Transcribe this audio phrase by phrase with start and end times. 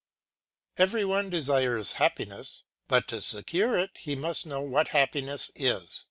[0.77, 5.99] Every one desires happiness, but to secure it he must know what happiness is.